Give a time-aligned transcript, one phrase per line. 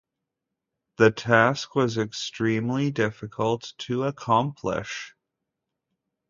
[0.97, 5.13] The task was extremely difficult to accomplish.